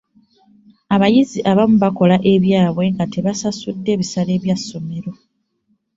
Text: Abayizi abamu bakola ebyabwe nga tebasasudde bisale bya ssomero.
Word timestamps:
Abayizi 0.95 1.39
abamu 1.51 1.75
bakola 1.83 2.15
ebyabwe 2.33 2.85
nga 2.93 3.05
tebasasudde 3.13 3.91
bisale 3.99 4.33
bya 4.43 4.55
ssomero. 4.59 5.11